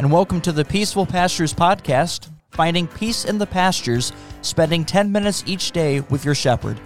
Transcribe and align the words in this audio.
and 0.00 0.10
welcome 0.10 0.40
to 0.40 0.50
the 0.50 0.64
Peaceful 0.64 1.04
Pastures 1.04 1.52
Podcast, 1.52 2.30
finding 2.52 2.88
peace 2.88 3.26
in 3.26 3.36
the 3.36 3.46
pastures, 3.46 4.14
spending 4.40 4.82
10 4.82 5.12
minutes 5.12 5.44
each 5.46 5.72
day 5.72 6.00
with 6.00 6.24
your 6.24 6.34
shepherd. 6.34 6.80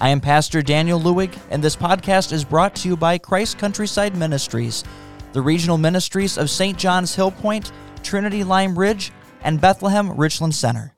I 0.00 0.08
am 0.08 0.18
Pastor 0.18 0.62
Daniel 0.62 0.98
Lewig, 0.98 1.38
and 1.50 1.62
this 1.62 1.76
podcast 1.76 2.32
is 2.32 2.42
brought 2.42 2.74
to 2.76 2.88
you 2.88 2.96
by 2.96 3.18
Christ 3.18 3.58
Countryside 3.58 4.16
Ministries, 4.16 4.82
the 5.34 5.42
regional 5.42 5.76
ministries 5.76 6.38
of 6.38 6.48
St. 6.48 6.78
John's 6.78 7.14
Hill 7.14 7.32
Point, 7.32 7.70
Trinity 8.02 8.42
Lime 8.42 8.78
Ridge, 8.78 9.12
and 9.42 9.60
Bethlehem 9.60 10.16
Richland 10.16 10.54
Center. 10.54 10.94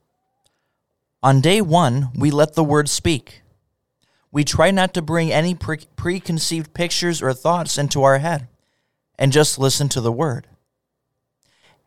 On 1.21 1.41
day 1.41 1.59
one, 1.59 2.11
we 2.15 2.31
let 2.31 2.53
the 2.53 2.63
word 2.63 2.87
speak. 2.87 3.41
We 4.31 4.45
try 4.45 4.71
not 4.71 4.93
to 4.93 5.01
bring 5.01 5.33
any 5.33 5.53
pre- 5.53 5.79
preconceived 5.97 6.73
pictures 6.73 7.21
or 7.21 7.33
thoughts 7.33 7.77
into 7.77 8.03
our 8.03 8.19
head 8.19 8.47
and 9.19 9.33
just 9.33 9.59
listen 9.59 9.89
to 9.89 9.99
the 9.99 10.13
word. 10.13 10.47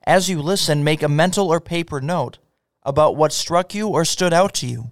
As 0.07 0.31
you 0.31 0.41
listen, 0.41 0.83
make 0.83 1.03
a 1.03 1.09
mental 1.09 1.49
or 1.49 1.61
paper 1.61 2.01
note 2.01 2.39
about 2.83 3.17
what 3.17 3.33
struck 3.33 3.75
you 3.75 3.89
or 3.89 4.05
stood 4.05 4.33
out 4.33 4.55
to 4.55 4.67
you, 4.67 4.91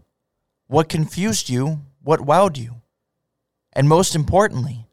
what 0.66 0.88
confused 0.88 1.48
you, 1.48 1.80
what 2.02 2.20
wowed 2.20 2.58
you. 2.58 2.82
And 3.72 3.88
most 3.88 4.14
importantly, 4.14 4.86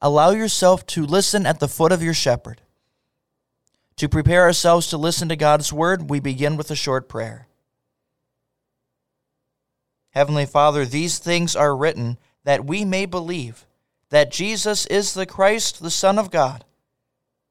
allow 0.00 0.30
yourself 0.30 0.84
to 0.88 1.06
listen 1.06 1.46
at 1.46 1.58
the 1.58 1.68
foot 1.68 1.92
of 1.92 2.02
your 2.02 2.14
shepherd. 2.14 2.60
To 3.96 4.10
prepare 4.10 4.42
ourselves 4.42 4.88
to 4.88 4.98
listen 4.98 5.30
to 5.30 5.36
God's 5.36 5.72
word, 5.72 6.10
we 6.10 6.20
begin 6.20 6.58
with 6.58 6.70
a 6.70 6.76
short 6.76 7.08
prayer. 7.08 7.48
Heavenly 10.10 10.44
Father, 10.44 10.84
these 10.84 11.18
things 11.18 11.56
are 11.56 11.74
written 11.74 12.18
that 12.44 12.66
we 12.66 12.84
may 12.84 13.06
believe 13.06 13.66
that 14.10 14.30
Jesus 14.30 14.84
is 14.86 15.14
the 15.14 15.26
Christ, 15.26 15.82
the 15.82 15.90
Son 15.90 16.18
of 16.18 16.30
God 16.30 16.65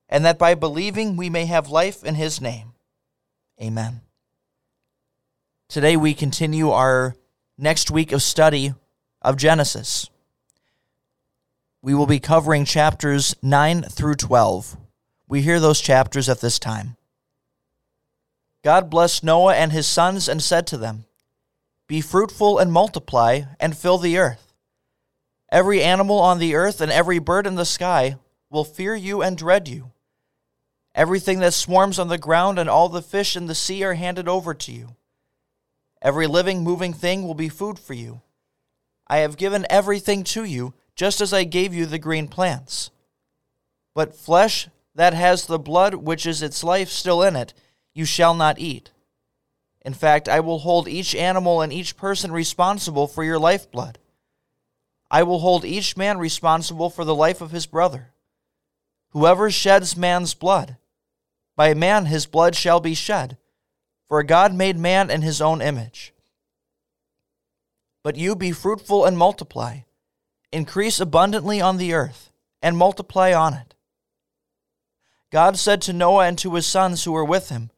and 0.10 0.26
that 0.26 0.38
by 0.38 0.56
believing 0.56 1.18
we 1.18 1.30
may 1.30 1.46
have 1.46 1.70
life 1.70 2.04
in 2.04 2.16
his 2.16 2.40
name. 2.40 2.74
Amen. 3.62 4.02
Today 5.68 5.98
we 5.98 6.14
continue 6.14 6.70
our 6.70 7.16
next 7.58 7.90
week 7.90 8.12
of 8.12 8.22
study 8.22 8.74
of 9.22 9.38
Genesis. 9.38 10.10
We 11.82 11.94
will 11.94 12.06
be 12.06 12.20
covering 12.20 12.66
chapters 12.66 13.36
9 13.42 13.84
through 13.84 14.16
12. 14.16 14.78
We 15.28 15.42
hear 15.42 15.60
those 15.60 15.82
chapters 15.82 16.30
at 16.30 16.42
this 16.42 16.60
time. 16.60 16.98
God 18.64 18.90
blessed 18.90 19.24
Noah 19.24 19.56
and 19.56 19.72
his 19.72 19.88
sons 19.88 20.28
and 20.28 20.42
said 20.42 20.66
to 20.68 20.78
them, 20.78 21.06
Be 21.88 22.02
fruitful 22.02 22.58
and 22.58 22.72
multiply 22.72 23.42
and 23.60 23.78
fill 23.78 23.98
the 23.98 24.18
earth. 24.18 24.54
Every 25.52 25.82
animal 25.82 26.20
on 26.20 26.40
the 26.40 26.56
earth 26.56 26.82
and 26.82 26.92
every 26.92 27.20
bird 27.20 27.46
in 27.48 27.56
the 27.56 27.66
sky 27.66 28.18
will 28.50 28.64
fear 28.64 28.96
you 28.96 29.22
and 29.22 29.38
dread 29.38 29.68
you. 29.68 29.92
Everything 30.96 31.40
that 31.40 31.54
swarms 31.54 32.00
on 32.00 32.08
the 32.08 32.18
ground 32.18 32.58
and 32.58 32.70
all 32.70 32.88
the 32.88 33.02
fish 33.02 33.36
in 33.36 33.48
the 33.48 33.54
sea 33.54 33.84
are 33.84 33.96
handed 33.96 34.30
over 34.30 34.54
to 34.54 34.72
you. 34.72 34.96
Every 36.02 36.26
living, 36.26 36.64
moving 36.64 36.94
thing 36.94 37.28
will 37.28 37.34
be 37.34 37.50
food 37.50 37.78
for 37.78 37.94
you. 37.94 38.22
I 39.06 39.18
have 39.18 39.36
given 39.36 39.68
everything 39.70 40.24
to 40.24 40.46
you, 40.46 40.74
just 40.96 41.20
as 41.20 41.34
I 41.34 41.44
gave 41.44 41.74
you 41.74 41.86
the 41.86 42.00
green 42.00 42.30
plants. 42.30 42.92
But 43.94 44.16
flesh 44.16 44.70
that 44.96 45.14
has 45.14 45.46
the 45.46 45.60
blood 45.60 45.96
which 45.96 46.26
is 46.26 46.42
its 46.42 46.64
life 46.64 46.90
still 46.90 47.22
in 47.22 47.36
it, 47.36 47.54
you 47.94 48.06
shall 48.06 48.34
not 48.34 48.58
eat. 48.58 48.92
In 49.82 49.94
fact, 49.94 50.30
I 50.30 50.40
will 50.40 50.60
hold 50.60 50.88
each 50.88 51.14
animal 51.14 51.62
and 51.62 51.74
each 51.74 51.98
person 51.98 52.32
responsible 52.32 53.08
for 53.08 53.24
your 53.24 53.38
lifeblood. 53.38 54.00
I 55.12 55.24
will 55.24 55.40
hold 55.40 55.66
each 55.66 55.98
man 55.98 56.18
responsible 56.18 56.90
for 56.90 57.04
the 57.04 57.14
life 57.14 57.42
of 57.42 57.52
his 57.52 57.66
brother. 57.66 58.14
Whoever 59.10 59.52
sheds 59.52 59.96
man's 59.96 60.34
blood, 60.34 60.78
by 61.56 61.74
man 61.74 62.06
his 62.06 62.26
blood 62.26 62.56
shall 62.56 62.80
be 62.80 62.94
shed, 62.94 63.38
for 64.08 64.22
God 64.24 64.54
made 64.54 64.78
man 64.78 65.10
in 65.10 65.22
his 65.22 65.42
own 65.42 65.62
image. 65.62 66.14
But 68.04 68.18
you 68.18 68.36
be 68.36 68.52
fruitful 68.52 69.06
and 69.06 69.18
multiply, 69.18 69.80
increase 70.52 71.00
abundantly 71.00 71.60
on 71.60 71.78
the 71.78 71.94
earth, 71.94 72.32
and 72.62 72.78
multiply 72.78 73.34
on 73.34 73.54
it. 73.54 73.74
God 75.32 75.58
said 75.58 75.82
to 75.84 75.94
Noah 75.94 76.28
and 76.28 76.38
to 76.40 76.54
his 76.56 76.66
sons 76.66 77.04
who 77.04 77.12
were 77.12 77.26
with 77.26 77.50
him, 77.50 77.72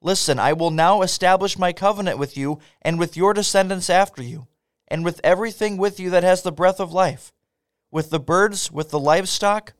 Listen, 0.00 0.38
I 0.38 0.52
will 0.52 0.72
now 0.72 1.02
establish 1.02 1.56
my 1.56 1.72
covenant 1.72 2.18
with 2.18 2.36
you 2.36 2.58
and 2.82 2.98
with 2.98 3.16
your 3.16 3.32
descendants 3.32 3.88
after 3.88 4.22
you, 4.22 4.48
and 4.88 5.04
with 5.04 5.20
everything 5.22 5.76
with 5.76 6.00
you 6.00 6.10
that 6.10 6.24
has 6.24 6.42
the 6.42 6.50
breath 6.50 6.80
of 6.80 6.92
life, 6.92 7.32
with 7.90 8.10
the 8.10 8.18
birds, 8.18 8.70
with 8.72 8.90
the 8.90 8.98
livestock, 8.98 9.74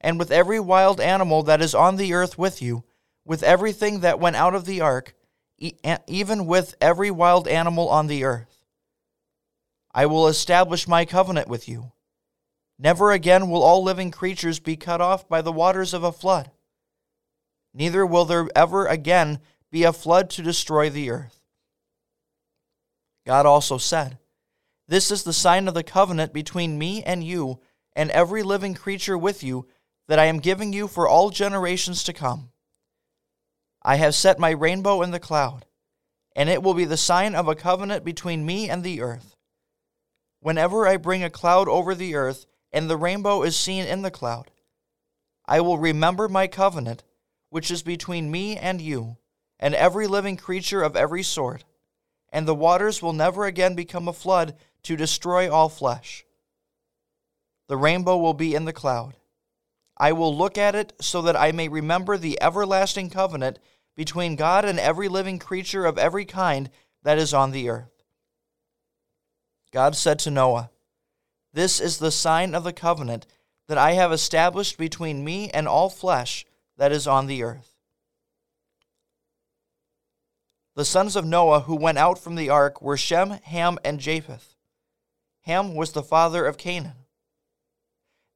and 0.00 0.18
with 0.18 0.30
every 0.30 0.60
wild 0.60 1.00
animal 1.00 1.42
that 1.44 1.60
is 1.60 1.74
on 1.74 1.96
the 1.96 2.12
earth 2.14 2.38
with 2.38 2.62
you, 2.62 2.84
with 3.24 3.42
everything 3.42 4.00
that 4.00 4.20
went 4.20 4.36
out 4.36 4.54
of 4.54 4.64
the 4.64 4.80
ark, 4.80 5.14
even 5.58 6.46
with 6.46 6.74
every 6.80 7.10
wild 7.10 7.48
animal 7.48 7.88
on 7.88 8.06
the 8.06 8.24
earth. 8.24 8.64
I 9.92 10.06
will 10.06 10.28
establish 10.28 10.86
my 10.86 11.04
covenant 11.04 11.48
with 11.48 11.68
you. 11.68 11.92
Never 12.78 13.10
again 13.10 13.50
will 13.50 13.62
all 13.62 13.82
living 13.82 14.12
creatures 14.12 14.60
be 14.60 14.76
cut 14.76 15.00
off 15.00 15.28
by 15.28 15.42
the 15.42 15.52
waters 15.52 15.92
of 15.92 16.04
a 16.04 16.12
flood. 16.12 16.52
Neither 17.74 18.06
will 18.06 18.24
there 18.24 18.48
ever 18.54 18.86
again 18.86 19.40
be 19.70 19.82
a 19.82 19.92
flood 19.92 20.30
to 20.30 20.42
destroy 20.42 20.88
the 20.88 21.10
earth. 21.10 21.40
God 23.26 23.46
also 23.46 23.76
said, 23.78 24.18
This 24.86 25.10
is 25.10 25.24
the 25.24 25.32
sign 25.32 25.68
of 25.68 25.74
the 25.74 25.82
covenant 25.82 26.32
between 26.32 26.78
me 26.78 27.02
and 27.02 27.22
you 27.22 27.60
and 27.94 28.10
every 28.12 28.42
living 28.42 28.74
creature 28.74 29.18
with 29.18 29.42
you 29.42 29.66
that 30.08 30.18
I 30.18 30.24
am 30.24 30.38
giving 30.38 30.72
you 30.72 30.88
for 30.88 31.06
all 31.06 31.30
generations 31.30 32.02
to 32.04 32.12
come. 32.12 32.50
I 33.82 33.96
have 33.96 34.14
set 34.14 34.38
my 34.38 34.50
rainbow 34.50 35.02
in 35.02 35.10
the 35.10 35.20
cloud, 35.20 35.66
and 36.34 36.48
it 36.48 36.62
will 36.62 36.74
be 36.74 36.86
the 36.86 36.96
sign 36.96 37.34
of 37.34 37.46
a 37.46 37.54
covenant 37.54 38.04
between 38.04 38.44
me 38.44 38.68
and 38.68 38.82
the 38.82 39.02
earth. 39.02 39.36
Whenever 40.40 40.86
I 40.86 40.96
bring 40.96 41.22
a 41.22 41.30
cloud 41.30 41.68
over 41.68 41.94
the 41.94 42.14
earth, 42.14 42.46
and 42.72 42.88
the 42.88 42.96
rainbow 42.96 43.42
is 43.42 43.56
seen 43.56 43.84
in 43.84 44.02
the 44.02 44.10
cloud, 44.10 44.50
I 45.46 45.60
will 45.60 45.78
remember 45.78 46.28
my 46.28 46.46
covenant, 46.46 47.04
which 47.50 47.70
is 47.70 47.82
between 47.82 48.30
me 48.30 48.56
and 48.56 48.80
you, 48.80 49.18
and 49.60 49.74
every 49.74 50.06
living 50.06 50.36
creature 50.36 50.82
of 50.82 50.96
every 50.96 51.22
sort, 51.22 51.64
and 52.30 52.46
the 52.46 52.54
waters 52.54 53.02
will 53.02 53.12
never 53.14 53.44
again 53.44 53.74
become 53.74 54.08
a 54.08 54.12
flood 54.12 54.54
to 54.84 54.96
destroy 54.96 55.50
all 55.50 55.68
flesh. 55.68 56.24
The 57.68 57.76
rainbow 57.76 58.16
will 58.16 58.34
be 58.34 58.54
in 58.54 58.64
the 58.64 58.72
cloud 58.72 59.14
I 59.98 60.12
will 60.12 60.36
look 60.36 60.56
at 60.56 60.74
it 60.74 60.92
so 61.00 61.22
that 61.22 61.36
I 61.36 61.52
may 61.52 61.68
remember 61.68 62.16
the 62.16 62.40
everlasting 62.40 63.10
covenant 63.10 63.58
between 63.96 64.36
God 64.36 64.64
and 64.64 64.78
every 64.78 65.08
living 65.08 65.38
creature 65.38 65.84
of 65.84 65.98
every 65.98 66.24
kind 66.24 66.70
that 67.02 67.18
is 67.18 67.34
on 67.34 67.50
the 67.50 67.68
earth. 67.68 68.04
God 69.72 69.96
said 69.96 70.18
to 70.20 70.30
Noah, 70.30 70.70
This 71.52 71.80
is 71.80 71.98
the 71.98 72.12
sign 72.12 72.54
of 72.54 72.64
the 72.64 72.72
covenant 72.72 73.26
that 73.66 73.78
I 73.78 73.92
have 73.92 74.12
established 74.12 74.78
between 74.78 75.24
me 75.24 75.50
and 75.50 75.66
all 75.66 75.90
flesh 75.90 76.46
that 76.76 76.92
is 76.92 77.06
on 77.06 77.26
the 77.26 77.42
earth. 77.42 77.74
The 80.76 80.84
sons 80.84 81.16
of 81.16 81.26
Noah 81.26 81.60
who 81.60 81.74
went 81.74 81.98
out 81.98 82.20
from 82.20 82.36
the 82.36 82.50
ark 82.50 82.80
were 82.80 82.96
Shem, 82.96 83.30
Ham, 83.30 83.78
and 83.84 83.98
Japheth. 83.98 84.54
Ham 85.40 85.74
was 85.74 85.90
the 85.90 86.04
father 86.04 86.46
of 86.46 86.56
Canaan. 86.56 87.07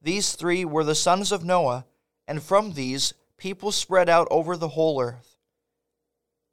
These 0.03 0.33
three 0.33 0.65
were 0.65 0.85
the 0.85 0.97
sons 0.97 1.31
of 1.31 1.45
Noah, 1.45 1.87
and 2.27 2.43
from 2.43 2.73
these 2.73 3.15
people 3.37 3.71
spread 3.71 4.09
out 4.09 4.27
over 4.31 4.57
the 4.57 4.71
whole 4.71 5.01
earth. 5.01 5.37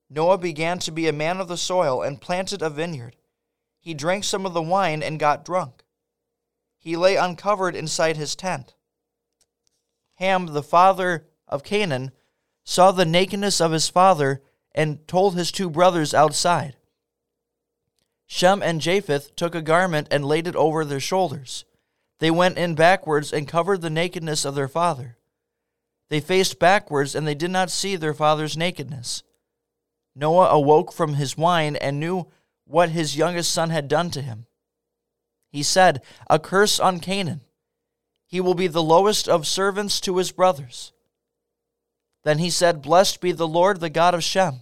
Noah 0.09 0.37
began 0.37 0.79
to 0.79 0.91
be 0.91 1.07
a 1.07 1.13
man 1.13 1.39
of 1.39 1.47
the 1.47 1.57
soil 1.57 2.01
and 2.01 2.21
planted 2.21 2.61
a 2.61 2.69
vineyard. 2.69 3.15
He 3.79 3.93
drank 3.93 4.23
some 4.23 4.45
of 4.45 4.53
the 4.53 4.61
wine 4.61 5.01
and 5.01 5.19
got 5.19 5.45
drunk. 5.45 5.83
He 6.77 6.95
lay 6.95 7.15
uncovered 7.15 7.75
inside 7.75 8.17
his 8.17 8.35
tent. 8.35 8.75
Ham, 10.15 10.47
the 10.47 10.63
father 10.63 11.27
of 11.47 11.63
Canaan, 11.63 12.11
saw 12.63 12.91
the 12.91 13.05
nakedness 13.05 13.59
of 13.59 13.71
his 13.71 13.89
father 13.89 14.41
and 14.73 15.07
told 15.07 15.35
his 15.35 15.51
two 15.51 15.69
brothers 15.69 16.13
outside. 16.13 16.75
Shem 18.27 18.61
and 18.61 18.79
Japheth 18.79 19.35
took 19.35 19.55
a 19.55 19.61
garment 19.61 20.07
and 20.11 20.23
laid 20.23 20.45
it 20.45 20.55
over 20.55 20.85
their 20.85 20.99
shoulders. 20.99 21.65
They 22.19 22.31
went 22.31 22.57
in 22.57 22.75
backwards 22.75 23.33
and 23.33 23.47
covered 23.47 23.81
the 23.81 23.89
nakedness 23.89 24.45
of 24.45 24.55
their 24.55 24.67
father. 24.67 25.17
They 26.09 26.19
faced 26.19 26.59
backwards, 26.59 27.15
and 27.15 27.27
they 27.27 27.35
did 27.35 27.51
not 27.51 27.69
see 27.69 27.95
their 27.95 28.13
father's 28.13 28.57
nakedness. 28.57 29.23
Noah 30.15 30.49
awoke 30.49 30.91
from 30.91 31.13
his 31.13 31.37
wine 31.37 31.75
and 31.75 31.99
knew 31.99 32.27
what 32.65 32.89
his 32.89 33.15
youngest 33.15 33.51
son 33.51 33.69
had 33.69 33.87
done 33.87 34.11
to 34.11 34.21
him. 34.21 34.47
He 35.49 35.63
said, 35.63 36.01
A 36.29 36.39
curse 36.39 36.79
on 36.79 36.99
Canaan. 36.99 37.41
He 38.27 38.41
will 38.41 38.53
be 38.53 38.67
the 38.67 38.83
lowest 38.83 39.27
of 39.27 39.47
servants 39.47 39.99
to 40.01 40.17
his 40.17 40.31
brothers. 40.31 40.91
Then 42.23 42.39
he 42.39 42.49
said, 42.49 42.81
Blessed 42.81 43.21
be 43.21 43.31
the 43.31 43.47
Lord, 43.47 43.79
the 43.79 43.89
God 43.89 44.13
of 44.13 44.23
Shem. 44.23 44.61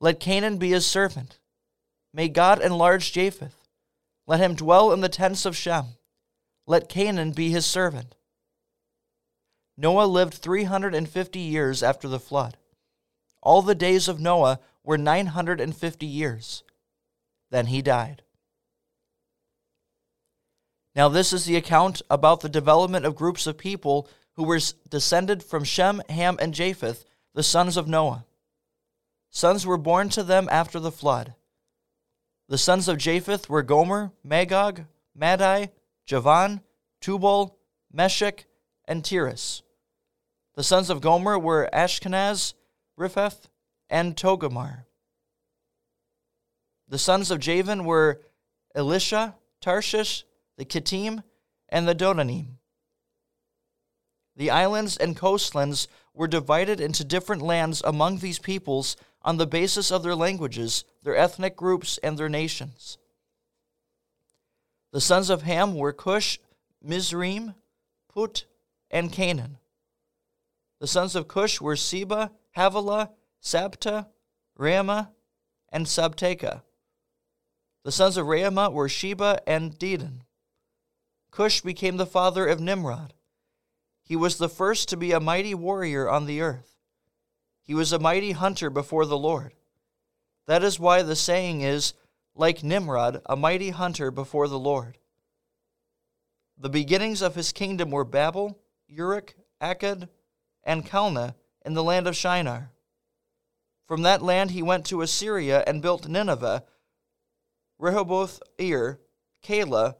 Let 0.00 0.20
Canaan 0.20 0.58
be 0.58 0.70
his 0.70 0.86
servant. 0.86 1.38
May 2.12 2.28
God 2.28 2.60
enlarge 2.60 3.12
Japheth. 3.12 3.56
Let 4.26 4.40
him 4.40 4.54
dwell 4.54 4.92
in 4.92 5.00
the 5.00 5.08
tents 5.08 5.46
of 5.46 5.56
Shem. 5.56 5.84
Let 6.66 6.88
Canaan 6.88 7.32
be 7.32 7.50
his 7.50 7.66
servant. 7.66 8.14
Noah 9.76 10.06
lived 10.06 10.34
350 10.34 11.38
years 11.38 11.82
after 11.82 12.08
the 12.08 12.20
flood. 12.20 12.56
All 13.42 13.60
the 13.60 13.74
days 13.74 14.08
of 14.08 14.20
Noah 14.20 14.60
were 14.82 14.96
950 14.96 16.06
years. 16.06 16.62
Then 17.50 17.66
he 17.66 17.82
died. 17.82 18.22
Now, 20.94 21.08
this 21.08 21.32
is 21.32 21.44
the 21.44 21.56
account 21.56 22.02
about 22.08 22.40
the 22.40 22.48
development 22.48 23.04
of 23.04 23.16
groups 23.16 23.46
of 23.46 23.58
people 23.58 24.08
who 24.36 24.44
were 24.44 24.60
descended 24.88 25.42
from 25.42 25.64
Shem, 25.64 26.00
Ham, 26.08 26.38
and 26.40 26.54
Japheth, 26.54 27.04
the 27.34 27.42
sons 27.42 27.76
of 27.76 27.88
Noah. 27.88 28.24
Sons 29.30 29.66
were 29.66 29.76
born 29.76 30.08
to 30.10 30.22
them 30.22 30.48
after 30.50 30.78
the 30.78 30.92
flood. 30.92 31.34
The 32.48 32.58
sons 32.58 32.88
of 32.88 32.98
Japheth 32.98 33.48
were 33.48 33.62
Gomer, 33.62 34.12
Magog, 34.22 34.82
Madai, 35.14 35.70
Javan, 36.06 36.60
Tubal, 37.00 37.56
Meshech, 37.92 38.46
and 38.86 39.04
Tiras. 39.04 39.62
The 40.54 40.62
sons 40.62 40.90
of 40.90 41.00
Gomer 41.00 41.38
were 41.38 41.68
Ashkenaz, 41.72 42.54
Riphath, 42.98 43.48
and 43.90 44.16
Togarmah. 44.16 44.84
The 46.88 46.98
sons 46.98 47.30
of 47.30 47.40
Javan 47.40 47.84
were 47.84 48.20
Elisha, 48.74 49.36
Tarshish, 49.60 50.24
the 50.56 50.64
Kittim, 50.64 51.22
and 51.68 51.88
the 51.88 51.94
Dodanim. 51.94 52.58
The 54.36 54.50
islands 54.50 54.96
and 54.96 55.16
coastlands 55.16 55.88
were 56.12 56.28
divided 56.28 56.80
into 56.80 57.04
different 57.04 57.42
lands 57.42 57.82
among 57.84 58.18
these 58.18 58.38
peoples 58.38 58.96
on 59.22 59.38
the 59.38 59.46
basis 59.46 59.90
of 59.90 60.02
their 60.02 60.14
languages, 60.14 60.84
their 61.02 61.16
ethnic 61.16 61.56
groups, 61.56 61.98
and 62.02 62.18
their 62.18 62.28
nations. 62.28 62.98
The 64.94 65.00
sons 65.00 65.28
of 65.28 65.42
Ham 65.42 65.74
were 65.74 65.92
Cush, 65.92 66.38
Mizraim, 66.80 67.54
Put, 68.08 68.46
and 68.92 69.10
Canaan. 69.10 69.58
The 70.78 70.86
sons 70.86 71.16
of 71.16 71.26
Cush 71.26 71.60
were 71.60 71.74
Seba, 71.74 72.30
Havilah, 72.56 73.10
Sabta, 73.42 74.06
Raamah, 74.56 75.08
and 75.72 75.86
Sabteka. 75.86 76.62
The 77.82 77.90
sons 77.90 78.16
of 78.16 78.26
Raamah 78.26 78.72
were 78.72 78.88
Sheba 78.88 79.40
and 79.48 79.76
Dedan. 79.76 80.20
Cush 81.32 81.60
became 81.60 81.96
the 81.96 82.06
father 82.06 82.46
of 82.46 82.60
Nimrod. 82.60 83.14
He 84.04 84.14
was 84.14 84.38
the 84.38 84.48
first 84.48 84.88
to 84.90 84.96
be 84.96 85.10
a 85.10 85.18
mighty 85.18 85.56
warrior 85.56 86.08
on 86.08 86.26
the 86.26 86.40
earth. 86.40 86.76
He 87.64 87.74
was 87.74 87.92
a 87.92 87.98
mighty 87.98 88.30
hunter 88.30 88.70
before 88.70 89.06
the 89.06 89.18
Lord. 89.18 89.54
That 90.46 90.62
is 90.62 90.78
why 90.78 91.02
the 91.02 91.16
saying 91.16 91.62
is, 91.62 91.94
like 92.34 92.64
Nimrod, 92.64 93.22
a 93.26 93.36
mighty 93.36 93.70
hunter 93.70 94.10
before 94.10 94.48
the 94.48 94.58
Lord. 94.58 94.98
The 96.56 96.68
beginnings 96.68 97.22
of 97.22 97.34
his 97.34 97.52
kingdom 97.52 97.90
were 97.90 98.04
Babel, 98.04 98.58
Uruk, 98.88 99.34
Akkad, 99.60 100.08
and 100.62 100.86
Calneh 100.86 101.34
in 101.64 101.74
the 101.74 101.82
land 101.82 102.06
of 102.06 102.16
Shinar. 102.16 102.70
From 103.86 104.02
that 104.02 104.22
land 104.22 104.52
he 104.52 104.62
went 104.62 104.86
to 104.86 105.02
Assyria 105.02 105.62
and 105.66 105.82
built 105.82 106.08
Nineveh, 106.08 106.64
Rehoboth 107.78 108.40
Ir, 108.58 109.00
Calah, 109.42 109.96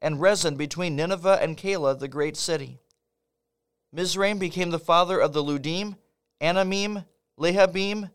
and 0.00 0.18
Resen 0.18 0.56
between 0.56 0.96
Nineveh 0.96 1.38
and 1.40 1.56
Calah, 1.56 1.98
the 1.98 2.08
great 2.08 2.36
city. 2.36 2.80
Mizraim 3.92 4.38
became 4.38 4.70
the 4.70 4.78
father 4.78 5.20
of 5.20 5.32
the 5.32 5.42
Ludim, 5.42 5.96
Anamim, 6.40 7.04
Lehabim, 7.38 8.10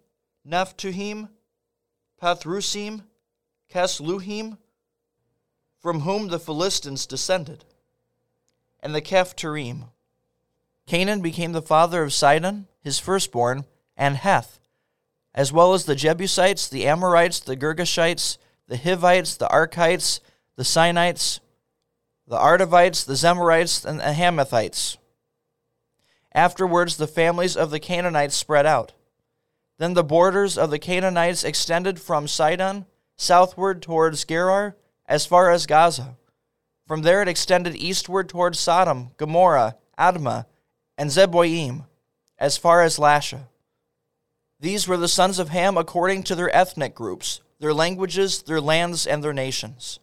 Naphtuhim, 0.45 1.29
Pathrusim, 2.21 3.03
Casluhim, 3.71 4.57
from 5.79 6.01
whom 6.01 6.27
the 6.27 6.39
Philistines 6.39 7.05
descended, 7.05 7.65
and 8.81 8.95
the 8.95 9.01
Caphtorim. 9.01 9.89
Canaan 10.87 11.21
became 11.21 11.51
the 11.51 11.61
father 11.61 12.03
of 12.03 12.13
Sidon, 12.13 12.67
his 12.81 12.99
firstborn, 12.99 13.65
and 13.95 14.17
Heth, 14.17 14.59
as 15.35 15.53
well 15.53 15.73
as 15.73 15.85
the 15.85 15.95
Jebusites, 15.95 16.67
the 16.67 16.87
Amorites, 16.87 17.39
the 17.39 17.55
Girgashites, 17.55 18.37
the 18.67 18.77
Hivites, 18.77 19.37
the 19.37 19.47
Arkites, 19.47 20.19
the 20.55 20.63
Sinites, 20.63 21.39
the 22.27 22.37
Ardavites, 22.37 23.05
the 23.05 23.13
Zemarites, 23.13 23.85
and 23.85 23.99
the 23.99 24.03
Hamathites. 24.03 24.97
Afterwards, 26.33 26.97
the 26.97 27.07
families 27.07 27.55
of 27.55 27.71
the 27.71 27.79
Canaanites 27.79 28.35
spread 28.35 28.65
out. 28.65 28.93
Then 29.77 29.93
the 29.93 30.03
borders 30.03 30.57
of 30.57 30.69
the 30.71 30.79
Canaanites 30.79 31.43
extended 31.43 31.99
from 31.99 32.27
Sidon 32.27 32.85
southward 33.19 33.81
towards 33.81 34.23
Gerar 34.23 34.75
as 35.05 35.25
far 35.25 35.51
as 35.51 35.65
Gaza. 35.65 36.15
From 36.87 37.01
there 37.01 37.21
it 37.21 37.27
extended 37.27 37.75
eastward 37.75 38.29
towards 38.29 38.59
Sodom, 38.59 39.11
Gomorrah, 39.17 39.75
Admah, 39.97 40.45
and 40.97 41.09
Zeboim, 41.09 41.85
as 42.37 42.57
far 42.57 42.81
as 42.81 42.97
Lasha. 42.97 43.47
These 44.59 44.87
were 44.87 44.97
the 44.97 45.07
sons 45.07 45.37
of 45.37 45.49
Ham 45.49 45.77
according 45.77 46.23
to 46.23 46.35
their 46.35 46.53
ethnic 46.55 46.95
groups, 46.95 47.41
their 47.59 47.73
languages, 47.73 48.43
their 48.43 48.61
lands, 48.61 49.05
and 49.05 49.23
their 49.23 49.33
nations. 49.33 49.99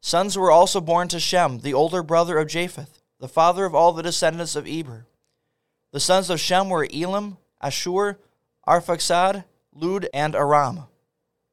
Sons 0.00 0.36
were 0.36 0.50
also 0.50 0.80
born 0.80 1.08
to 1.08 1.18
Shem, 1.18 1.60
the 1.60 1.74
older 1.74 2.02
brother 2.02 2.38
of 2.38 2.48
Japheth, 2.48 3.00
the 3.18 3.28
father 3.28 3.64
of 3.64 3.74
all 3.74 3.92
the 3.92 4.02
descendants 4.02 4.54
of 4.54 4.66
Eber. 4.68 5.06
The 5.92 6.00
sons 6.00 6.30
of 6.30 6.38
Shem 6.38 6.68
were 6.68 6.86
Elam, 6.92 7.38
Ashur, 7.60 8.18
Arphaxad, 8.68 9.44
Lud, 9.74 10.08
and 10.12 10.34
Aram. 10.34 10.84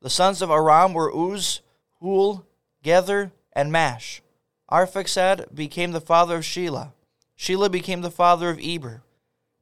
The 0.04 0.10
sons 0.10 0.42
of 0.42 0.52
Aram 0.52 0.92
were 0.92 1.14
Uz, 1.16 1.62
Hul, 2.02 2.46
Gether, 2.84 3.32
and 3.54 3.72
Mash. 3.72 4.22
Arphaxad 4.70 5.56
became 5.56 5.94
the 5.94 6.02
father 6.02 6.36
of 6.36 6.44
Shelah. 6.44 6.92
Shelah 7.38 7.72
became 7.72 8.02
the 8.02 8.12
father 8.12 8.50
of 8.50 8.60
Eber. 8.62 9.02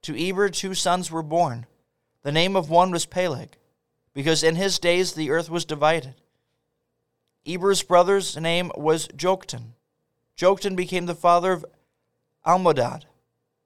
To 0.02 0.20
Eber 0.20 0.50
two 0.50 0.74
sons 0.74 1.12
were 1.12 1.22
born. 1.22 1.68
The 2.24 2.32
name 2.32 2.56
of 2.56 2.72
one 2.72 2.90
was 2.90 3.06
Peleg, 3.06 3.56
because 4.16 4.42
in 4.42 4.56
his 4.56 4.80
days 4.80 5.14
the 5.14 5.30
earth 5.30 5.48
was 5.48 5.64
divided. 5.64 6.16
Eber's 7.46 7.84
brother's 7.84 8.36
name 8.36 8.72
was 8.76 9.10
Joktan. 9.10 9.74
Joktan 10.36 10.76
became 10.76 11.06
the 11.06 11.14
father 11.14 11.52
of 11.52 11.66
Almodad, 12.48 13.04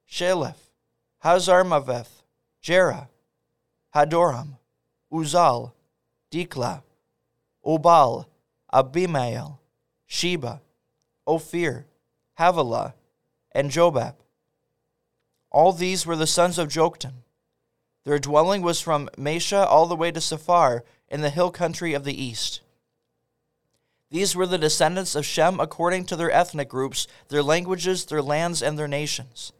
Sheleph, 0.06 0.68
Hazarmaveth, 1.24 2.22
Jerah, 2.62 3.08
Hadoram, 3.94 4.58
Uzal, 5.10 5.72
Dikla, 6.36 6.82
Obal, 7.64 8.26
Abimael, 8.70 9.58
Sheba, 10.06 10.60
Ophir, 11.26 11.86
Havilah, 12.38 12.94
and 13.52 13.70
Jobab. 13.70 14.16
All 15.50 15.72
these 15.72 16.04
were 16.04 16.16
the 16.16 16.26
sons 16.26 16.58
of 16.58 16.68
Joktan. 16.68 17.22
Their 18.04 18.18
dwelling 18.18 18.60
was 18.60 18.82
from 18.82 19.08
Mesha 19.16 19.66
all 19.66 19.86
the 19.86 19.96
way 19.96 20.12
to 20.12 20.20
Sephar 20.20 20.84
in 21.08 21.22
the 21.22 21.30
hill 21.30 21.50
country 21.50 21.94
of 21.94 22.04
the 22.04 22.22
east. 22.22 22.60
These 24.10 24.36
were 24.36 24.46
the 24.46 24.58
descendants 24.58 25.14
of 25.14 25.24
Shem 25.24 25.58
according 25.58 26.04
to 26.06 26.16
their 26.16 26.30
ethnic 26.30 26.68
groups, 26.68 27.06
their 27.28 27.42
languages, 27.42 28.04
their 28.04 28.22
lands, 28.22 28.62
and 28.62 28.78
their 28.78 28.86
nations. 28.86 29.52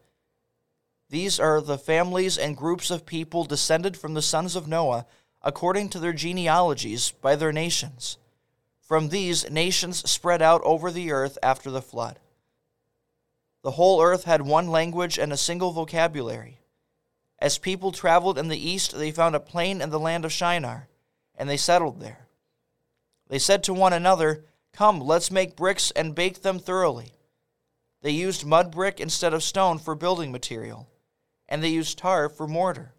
These 1.09 1.39
are 1.39 1.59
the 1.59 1.79
families 1.79 2.37
and 2.37 2.55
groups 2.55 2.91
of 2.91 3.07
people 3.07 3.45
descended 3.45 3.97
from 3.97 4.13
the 4.13 4.21
sons 4.21 4.55
of 4.55 4.67
Noah 4.67 5.07
according 5.47 5.87
to 5.87 5.97
their 5.97 6.11
genealogies 6.11 7.11
by 7.21 7.33
their 7.33 7.53
nations. 7.53 8.17
From 8.81 9.07
these, 9.07 9.49
nations 9.49 10.07
spread 10.09 10.41
out 10.41 10.61
over 10.65 10.91
the 10.91 11.09
earth 11.09 11.37
after 11.41 11.71
the 11.71 11.81
flood. 11.81 12.19
The 13.63 13.71
whole 13.71 14.01
earth 14.01 14.25
had 14.25 14.41
one 14.41 14.67
language 14.67 15.17
and 15.17 15.31
a 15.31 15.37
single 15.37 15.71
vocabulary. 15.71 16.59
As 17.39 17.57
people 17.57 17.93
traveled 17.93 18.37
in 18.37 18.49
the 18.49 18.69
east, 18.69 18.97
they 18.97 19.09
found 19.09 19.35
a 19.35 19.39
plain 19.39 19.79
in 19.81 19.89
the 19.89 20.01
land 20.01 20.25
of 20.25 20.33
Shinar, 20.33 20.89
and 21.33 21.49
they 21.49 21.55
settled 21.55 22.01
there. 22.01 22.27
They 23.29 23.39
said 23.39 23.63
to 23.63 23.73
one 23.73 23.93
another, 23.93 24.43
Come, 24.73 24.99
let's 24.99 25.31
make 25.31 25.55
bricks 25.55 25.91
and 25.91 26.13
bake 26.13 26.41
them 26.41 26.59
thoroughly. 26.59 27.13
They 28.01 28.11
used 28.11 28.45
mud 28.45 28.71
brick 28.71 28.99
instead 28.99 29.33
of 29.33 29.43
stone 29.43 29.79
for 29.79 29.95
building 29.95 30.29
material, 30.29 30.89
and 31.47 31.63
they 31.63 31.69
used 31.69 31.97
tar 31.97 32.27
for 32.27 32.47
mortar. 32.47 32.91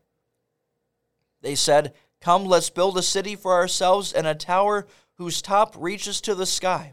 They 1.43 1.55
said, 1.55 1.93
Come, 2.21 2.45
let's 2.45 2.71
build 2.71 2.99
a 2.99 3.03
city 3.03 3.37
for 3.37 3.53
ourselves 3.53 4.13
and 4.13 4.27
a 4.27 4.35
tower 4.35 4.87
whose 5.15 5.43
top 5.43 5.75
reaches 5.79 6.21
to 6.23 6.35
the 6.35 6.47
sky. 6.47 6.93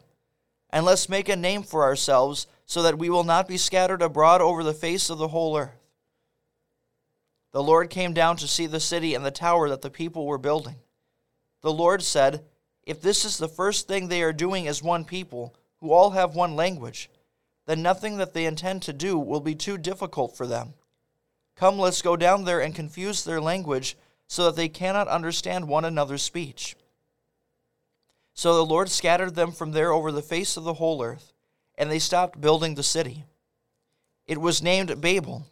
And 0.69 0.85
let's 0.85 1.09
make 1.09 1.29
a 1.29 1.35
name 1.35 1.63
for 1.63 1.83
ourselves 1.83 2.47
so 2.65 2.81
that 2.81 2.97
we 2.97 3.09
will 3.09 3.23
not 3.23 3.47
be 3.47 3.57
scattered 3.57 4.01
abroad 4.01 4.41
over 4.41 4.63
the 4.63 4.73
face 4.73 5.09
of 5.09 5.17
the 5.17 5.29
whole 5.29 5.57
earth. 5.57 5.79
The 7.51 7.63
Lord 7.63 7.89
came 7.89 8.13
down 8.13 8.35
to 8.37 8.47
see 8.47 8.67
the 8.67 8.79
city 8.79 9.13
and 9.13 9.25
the 9.25 9.31
tower 9.31 9.69
that 9.69 9.81
the 9.81 9.89
people 9.89 10.25
were 10.25 10.37
building. 10.37 10.75
The 11.61 11.71
Lord 11.71 12.03
said, 12.03 12.43
if 12.83 13.01
this 13.01 13.23
is 13.25 13.37
the 13.37 13.47
first 13.47 13.87
thing 13.87 14.07
they 14.07 14.21
are 14.21 14.33
doing 14.33 14.67
as 14.67 14.83
one 14.83 15.05
people, 15.05 15.55
who 15.79 15.91
all 15.91 16.11
have 16.11 16.35
one 16.35 16.55
language, 16.55 17.09
then 17.65 17.81
nothing 17.81 18.17
that 18.17 18.33
they 18.33 18.45
intend 18.45 18.81
to 18.83 18.93
do 18.93 19.17
will 19.17 19.39
be 19.39 19.55
too 19.55 19.77
difficult 19.77 20.35
for 20.35 20.45
them. 20.45 20.73
Come, 21.55 21.79
let's 21.79 22.01
go 22.01 22.15
down 22.15 22.43
there 22.43 22.59
and 22.59 22.75
confuse 22.75 23.23
their 23.23 23.39
language 23.39 23.97
so 24.27 24.45
that 24.45 24.55
they 24.55 24.69
cannot 24.69 25.07
understand 25.07 25.67
one 25.67 25.85
another's 25.85 26.23
speech. 26.23 26.75
So 28.33 28.55
the 28.55 28.65
Lord 28.65 28.89
scattered 28.89 29.35
them 29.35 29.51
from 29.51 29.71
there 29.71 29.91
over 29.91 30.11
the 30.11 30.21
face 30.21 30.57
of 30.57 30.63
the 30.63 30.73
whole 30.75 31.01
earth, 31.03 31.33
and 31.77 31.89
they 31.89 31.99
stopped 31.99 32.41
building 32.41 32.75
the 32.75 32.83
city. 32.83 33.23
It 34.27 34.39
was 34.39 34.61
named 34.61 34.99
Babel, 34.99 35.45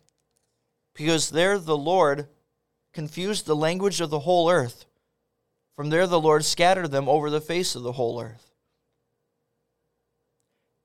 because 0.93 1.29
there 1.29 1.57
the 1.57 1.77
Lord 1.77 2.27
confused 2.91 3.45
the 3.45 3.55
language 3.55 4.01
of 4.01 4.09
the 4.09 4.19
whole 4.19 4.49
earth. 4.49 4.85
From 5.75 5.89
there 5.89 6.07
the 6.07 6.19
Lord 6.19 6.45
scattered 6.45 6.91
them 6.91 7.07
over 7.09 7.29
the 7.29 7.41
face 7.41 7.75
of 7.75 7.83
the 7.83 7.93
whole 7.93 8.21
earth. 8.21 8.51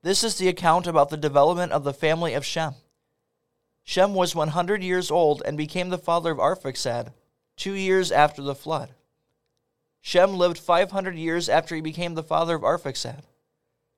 This 0.02 0.23
is 0.23 0.37
the 0.37 0.49
account 0.49 0.87
about 0.87 1.11
the 1.11 1.16
development 1.16 1.73
of 1.73 1.85
the 1.85 1.92
family 1.92 2.35
of 2.35 2.45
Shem. 2.45 2.75
Shem 3.83 4.14
was 4.14 4.35
100 4.35 4.83
years 4.83 5.11
old 5.11 5.42
and 5.45 5.57
became 5.57 5.88
the 5.88 5.99
father 5.99 6.30
of 6.30 6.38
Arphaxad, 6.38 7.12
two 7.58 7.74
years 7.74 8.10
after 8.10 8.40
the 8.40 8.54
flood. 8.54 8.94
Shem 10.00 10.34
lived 10.34 10.58
500 10.58 11.16
years 11.16 11.48
after 11.48 11.74
he 11.74 11.80
became 11.80 12.14
the 12.14 12.22
father 12.22 12.54
of 12.54 12.62
Arphaxad, 12.62 13.24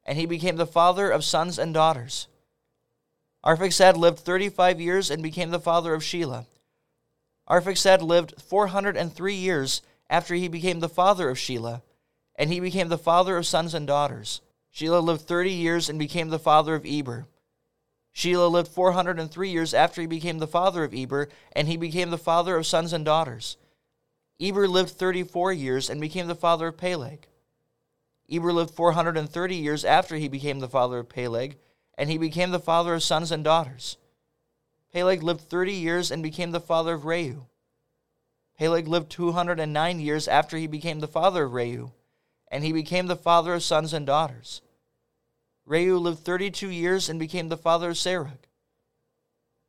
and 0.04 0.18
he 0.18 0.26
became 0.26 0.56
the 0.56 0.66
father 0.66 1.10
of 1.10 1.24
sons 1.24 1.58
and 1.58 1.72
daughters. 1.72 2.26
Arphaxad 3.44 3.96
lived 3.96 4.18
35 4.18 4.80
years 4.80 5.10
and 5.10 5.22
became 5.22 5.50
the 5.50 5.60
father 5.60 5.94
of 5.94 6.02
Shelah. 6.02 6.46
Arphaxad 7.48 8.02
lived 8.02 8.34
403 8.42 9.34
years 9.34 9.82
after 10.08 10.34
he 10.34 10.48
became 10.48 10.80
the 10.80 10.88
father 10.88 11.30
of 11.30 11.36
Shelah, 11.36 11.82
and 12.36 12.52
he 12.52 12.60
became 12.60 12.88
the 12.88 12.98
father 12.98 13.36
of 13.36 13.46
sons 13.46 13.74
and 13.74 13.86
daughters. 13.86 14.40
Shelah 14.74 15.02
lived 15.02 15.22
30 15.22 15.50
years 15.50 15.88
and 15.88 15.98
became 15.98 16.28
the 16.28 16.38
father 16.38 16.74
of 16.74 16.86
Eber. 16.86 17.26
Shelah 18.14 18.50
lived 18.50 18.68
403 18.68 19.50
years 19.50 19.72
after 19.72 20.00
he 20.00 20.06
became 20.06 20.38
the 20.38 20.46
father 20.46 20.84
of 20.84 20.94
Eber, 20.94 21.28
and 21.52 21.68
he 21.68 21.76
became 21.76 22.10
the 22.10 22.18
father 22.18 22.56
of 22.56 22.66
sons 22.66 22.92
and 22.92 23.04
daughters. 23.04 23.56
Eber 24.40 24.66
lived 24.66 24.90
34 24.90 25.52
years 25.52 25.90
and 25.90 26.00
became 26.00 26.26
the 26.26 26.34
father 26.34 26.68
of 26.68 26.76
Peleg. 26.76 27.26
Eber 28.30 28.52
lived 28.52 28.74
430 28.74 29.56
years 29.56 29.84
after 29.84 30.16
he 30.16 30.28
became 30.28 30.60
the 30.60 30.68
father 30.68 30.98
of 30.98 31.08
Peleg, 31.08 31.58
and 31.98 32.10
he 32.10 32.18
became 32.18 32.50
the 32.50 32.58
father 32.58 32.94
of 32.94 33.02
sons 33.02 33.30
and 33.30 33.44
daughters. 33.44 33.96
Peleg 34.92 35.22
lived 35.22 35.42
30 35.42 35.72
years 35.72 36.10
and 36.10 36.22
became 36.22 36.50
the 36.50 36.60
father 36.60 36.94
of 36.94 37.02
Reu. 37.02 37.46
Peleg 38.58 38.88
lived 38.88 39.10
209 39.10 40.00
years 40.00 40.28
after 40.28 40.56
he 40.56 40.66
became 40.66 41.00
the 41.00 41.08
father 41.08 41.44
of 41.44 41.52
Reu, 41.52 41.92
and 42.48 42.64
he 42.64 42.72
became 42.72 43.06
the 43.06 43.16
father 43.16 43.54
of 43.54 43.62
sons 43.62 43.92
and 43.92 44.06
daughters. 44.06 44.62
Reu 45.68 46.00
lived 46.00 46.20
32 46.20 46.70
years 46.70 47.08
and 47.08 47.18
became 47.18 47.48
the 47.48 47.56
father 47.56 47.90
of 47.90 47.96
Serug. 47.96 48.38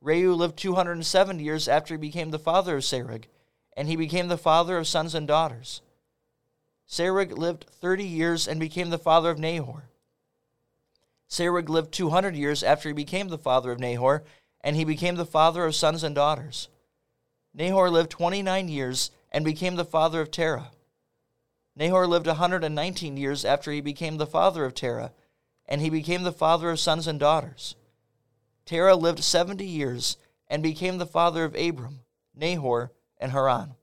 Reu 0.02 0.36
lived 0.36 0.56
207 0.56 1.38
years 1.38 1.68
after 1.68 1.94
he 1.94 1.98
became 1.98 2.30
the 2.30 2.38
father 2.38 2.76
of 2.76 2.82
Serug, 2.82 3.24
and 3.76 3.88
he 3.88 3.96
became 3.96 4.28
the 4.28 4.36
father 4.36 4.78
of 4.78 4.88
sons 4.88 5.14
and 5.14 5.28
daughters. 5.28 5.80
Serug 6.88 7.38
lived 7.38 7.66
30 7.80 8.04
years 8.04 8.48
and 8.48 8.58
became 8.58 8.90
the 8.90 8.98
father 8.98 9.30
of 9.30 9.38
Nahor. 9.38 9.88
Serug 11.28 11.68
lived 11.68 11.92
200 11.92 12.34
years 12.36 12.62
after 12.62 12.88
he 12.88 12.92
became 12.92 13.28
the 13.28 13.38
father 13.38 13.72
of 13.72 13.80
Nahor, 13.80 14.24
and 14.60 14.76
he 14.76 14.84
became 14.84 15.16
the 15.16 15.24
father 15.24 15.64
of 15.64 15.74
sons 15.74 16.02
and 16.02 16.14
daughters. 16.14 16.68
Nahor 17.54 17.88
lived 17.88 18.10
29 18.10 18.68
years 18.68 19.10
and 19.30 19.44
became 19.44 19.76
the 19.76 19.84
father 19.84 20.20
of 20.20 20.30
Terah. 20.30 20.70
Nahor 21.74 22.06
lived 22.06 22.26
119 22.26 23.16
years 23.16 23.44
after 23.44 23.72
he 23.72 23.80
became 23.80 24.18
the 24.18 24.26
father 24.26 24.64
of 24.64 24.74
Terah, 24.74 25.12
and 25.66 25.80
he 25.80 25.90
became 25.90 26.22
the 26.22 26.32
father 26.32 26.70
of 26.70 26.80
sons 26.80 27.06
and 27.06 27.18
daughters. 27.18 27.76
Terah 28.64 28.96
lived 28.96 29.22
70 29.22 29.64
years 29.64 30.16
and 30.48 30.62
became 30.62 30.98
the 30.98 31.06
father 31.06 31.44
of 31.44 31.54
Abram, 31.54 32.00
Nahor, 32.34 32.92
and 33.18 33.32
Haran. 33.32 33.74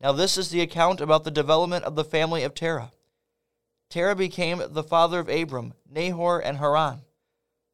Now, 0.00 0.12
this 0.12 0.38
is 0.38 0.50
the 0.50 0.62
account 0.62 1.00
about 1.00 1.24
the 1.24 1.30
development 1.30 1.84
of 1.84 1.94
the 1.94 2.04
family 2.04 2.42
of 2.42 2.54
Terah. 2.54 2.92
Terah 3.90 4.16
became 4.16 4.62
the 4.70 4.82
father 4.82 5.18
of 5.18 5.28
Abram, 5.28 5.74
Nahor, 5.90 6.38
and 6.38 6.58
Haran. 6.58 7.02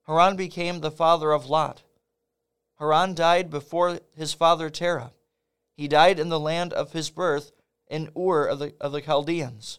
Haran 0.06 0.36
became 0.36 0.80
the 0.80 0.90
father 0.90 1.32
of 1.32 1.46
Lot. 1.46 1.82
Haran 2.78 3.14
died 3.14 3.50
before 3.50 4.00
his 4.16 4.32
father 4.32 4.70
Terah. 4.70 5.12
He 5.76 5.88
died 5.88 6.18
in 6.18 6.28
the 6.28 6.40
land 6.40 6.72
of 6.72 6.92
his 6.92 7.10
birth 7.10 7.52
in 7.88 8.10
Ur 8.16 8.46
of 8.46 8.58
the, 8.58 8.74
of 8.80 8.92
the 8.92 9.00
Chaldeans. 9.00 9.78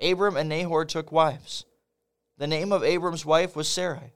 Abram 0.00 0.36
and 0.36 0.48
Nahor 0.48 0.84
took 0.84 1.10
wives. 1.10 1.64
The 2.38 2.46
name 2.46 2.72
of 2.72 2.84
Abram's 2.84 3.24
wife 3.24 3.56
was 3.56 3.68
Sarai, 3.68 4.12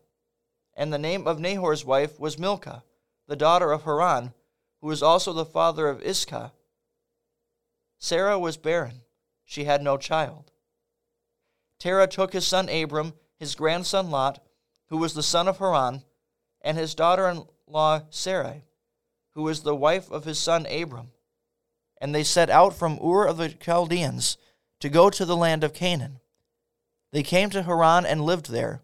and 0.74 0.92
the 0.92 0.98
name 0.98 1.26
of 1.26 1.40
Nahor's 1.40 1.84
wife 1.84 2.20
was 2.20 2.38
Milcah, 2.38 2.84
the 3.26 3.36
daughter 3.36 3.72
of 3.72 3.84
Haran, 3.84 4.34
who 4.80 4.88
was 4.88 5.02
also 5.02 5.32
the 5.32 5.46
father 5.46 5.88
of 5.88 6.02
Iscah. 6.02 6.52
Sarah 7.98 8.38
was 8.38 8.56
barren, 8.56 9.02
she 9.44 9.64
had 9.64 9.82
no 9.82 9.96
child. 9.96 10.50
Terah 11.78 12.06
took 12.06 12.34
his 12.34 12.46
son 12.46 12.68
Abram, 12.68 13.14
his 13.38 13.54
grandson 13.54 14.10
Lot, 14.10 14.44
who 14.88 14.98
was 14.98 15.14
the 15.14 15.22
son 15.22 15.48
of 15.48 15.58
Haran, 15.58 16.04
and 16.60 16.76
his 16.76 16.94
daughter 16.94 17.26
in 17.28 17.46
law 17.66 18.02
Sarai, 18.10 18.64
who 19.30 19.42
was 19.42 19.62
the 19.62 19.74
wife 19.74 20.10
of 20.10 20.24
his 20.24 20.38
son 20.38 20.66
Abram. 20.66 21.12
And 22.02 22.14
they 22.14 22.24
set 22.24 22.50
out 22.50 22.74
from 22.74 22.98
Ur 23.02 23.26
of 23.26 23.38
the 23.38 23.48
Chaldeans 23.48 24.36
to 24.80 24.88
go 24.88 25.10
to 25.10 25.24
the 25.24 25.36
land 25.36 25.62
of 25.62 25.74
Canaan. 25.74 26.20
They 27.12 27.22
came 27.22 27.50
to 27.50 27.62
Haran 27.62 28.04
and 28.06 28.20
lived 28.20 28.50
there. 28.50 28.82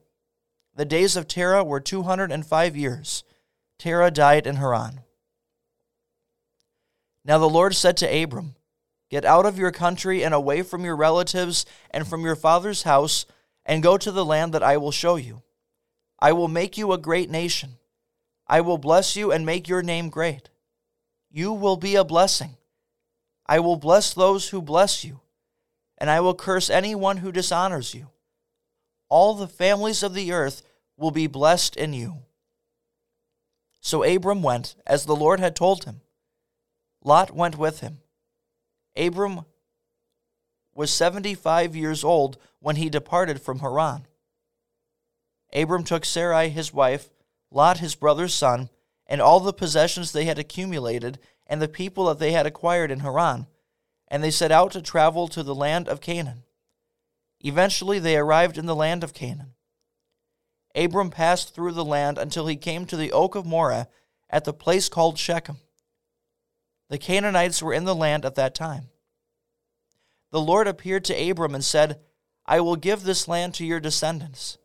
The 0.74 0.84
days 0.84 1.16
of 1.16 1.26
Terah 1.26 1.64
were 1.64 1.80
two 1.80 2.02
hundred 2.02 2.30
and 2.30 2.44
five 2.44 2.76
years. 2.76 3.24
Terah 3.78 4.10
died 4.10 4.46
in 4.46 4.56
Haran. 4.56 5.00
Now 7.24 7.38
the 7.38 7.48
Lord 7.48 7.74
said 7.74 7.96
to 7.98 8.22
Abram, 8.22 8.54
Get 9.08 9.24
out 9.24 9.46
of 9.46 9.58
your 9.58 9.70
country 9.70 10.22
and 10.24 10.34
away 10.34 10.62
from 10.62 10.84
your 10.84 10.96
relatives 10.96 11.64
and 11.90 12.06
from 12.06 12.22
your 12.22 12.36
father's 12.36 12.82
house, 12.82 13.24
and 13.64 13.82
go 13.82 13.96
to 13.96 14.10
the 14.10 14.24
land 14.24 14.52
that 14.52 14.62
I 14.62 14.76
will 14.76 14.92
show 14.92 15.16
you. 15.16 15.42
I 16.18 16.32
will 16.32 16.48
make 16.48 16.76
you 16.76 16.92
a 16.92 16.98
great 16.98 17.30
nation. 17.30 17.78
I 18.46 18.60
will 18.60 18.78
bless 18.78 19.16
you 19.16 19.32
and 19.32 19.44
make 19.44 19.68
your 19.68 19.82
name 19.82 20.08
great. 20.08 20.50
You 21.30 21.52
will 21.52 21.76
be 21.76 21.96
a 21.96 22.04
blessing. 22.04 22.56
I 23.46 23.60
will 23.60 23.76
bless 23.76 24.14
those 24.14 24.48
who 24.48 24.62
bless 24.62 25.04
you, 25.04 25.20
and 25.98 26.10
I 26.10 26.20
will 26.20 26.34
curse 26.34 26.70
anyone 26.70 27.18
who 27.18 27.32
dishonors 27.32 27.94
you. 27.94 28.10
All 29.08 29.34
the 29.34 29.48
families 29.48 30.02
of 30.02 30.14
the 30.14 30.32
earth 30.32 30.62
will 30.96 31.10
be 31.10 31.26
blessed 31.26 31.76
in 31.76 31.92
you. 31.92 32.22
So 33.80 34.02
Abram 34.02 34.42
went, 34.42 34.74
as 34.86 35.06
the 35.06 35.16
Lord 35.16 35.38
had 35.38 35.54
told 35.54 35.84
him. 35.84 36.00
Lot 37.04 37.30
went 37.30 37.56
with 37.56 37.80
him. 37.80 37.98
Abram 38.96 39.44
was 40.74 40.90
75 40.90 41.76
years 41.76 42.02
old 42.02 42.36
when 42.58 42.76
he 42.76 42.90
departed 42.90 43.40
from 43.40 43.60
Haran. 43.60 44.06
Abram 45.52 45.84
took 45.84 46.04
Sarai 46.04 46.48
his 46.48 46.72
wife, 46.72 47.10
Lot 47.50 47.78
his 47.78 47.94
brother's 47.94 48.34
son, 48.34 48.68
and 49.06 49.20
all 49.20 49.40
the 49.40 49.52
possessions 49.52 50.10
they 50.10 50.24
had 50.24 50.38
accumulated, 50.38 51.18
and 51.46 51.62
the 51.62 51.68
people 51.68 52.06
that 52.06 52.18
they 52.18 52.32
had 52.32 52.44
acquired 52.44 52.90
in 52.90 53.00
Haran, 53.00 53.46
and 54.08 54.22
they 54.22 54.30
set 54.30 54.52
out 54.52 54.72
to 54.72 54.82
travel 54.82 55.28
to 55.28 55.42
the 55.42 55.54
land 55.54 55.88
of 55.88 56.00
Canaan. 56.00 56.44
Eventually 57.40 57.98
they 57.98 58.16
arrived 58.16 58.58
in 58.58 58.66
the 58.66 58.76
land 58.76 59.04
of 59.04 59.14
Canaan. 59.14 59.54
Abram 60.74 61.10
passed 61.10 61.54
through 61.54 61.72
the 61.72 61.84
land 61.84 62.18
until 62.18 62.46
he 62.46 62.56
came 62.56 62.86
to 62.86 62.96
the 62.96 63.12
oak 63.12 63.34
of 63.34 63.46
Moreh 63.46 63.88
at 64.28 64.44
the 64.44 64.52
place 64.52 64.88
called 64.88 65.18
Shechem. 65.18 65.58
The 66.88 66.98
Canaanites 66.98 67.62
were 67.62 67.72
in 67.72 67.84
the 67.84 67.94
land 67.94 68.24
at 68.24 68.34
that 68.36 68.54
time. 68.54 68.88
The 70.30 70.40
Lord 70.40 70.68
appeared 70.68 71.04
to 71.06 71.30
Abram 71.30 71.54
and 71.54 71.64
said, 71.64 72.00
I 72.44 72.60
will 72.60 72.76
give 72.76 73.02
this 73.02 73.26
land 73.26 73.54
to 73.54 73.64
your 73.64 73.80
descendants. 73.80 74.58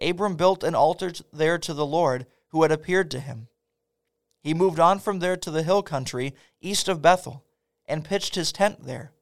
Abram 0.00 0.36
built 0.36 0.62
an 0.62 0.74
altar 0.74 1.12
there 1.32 1.58
to 1.58 1.74
the 1.74 1.86
Lord 1.86 2.26
who 2.48 2.62
had 2.62 2.70
appeared 2.70 3.10
to 3.12 3.20
him. 3.20 3.48
He 4.40 4.54
moved 4.54 4.78
on 4.78 5.00
from 5.00 5.18
there 5.18 5.36
to 5.36 5.50
the 5.50 5.64
hill 5.64 5.82
country 5.82 6.34
east 6.60 6.88
of 6.88 7.02
Bethel 7.02 7.44
and 7.88 8.04
pitched 8.04 8.36
his 8.36 8.52
tent 8.52 8.84
there, 8.84 9.12